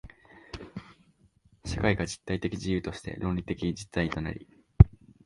[1.63, 4.47] 社会が実体的自由として倫理的実体となり、